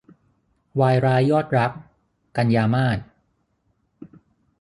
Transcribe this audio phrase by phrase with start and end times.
[0.79, 1.71] วายร้ายยอดรัก-
[2.35, 2.99] กันยามาส